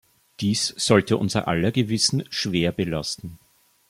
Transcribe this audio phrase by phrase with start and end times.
[0.39, 3.37] Dies sollte unser aller Gewissen schwer belasten.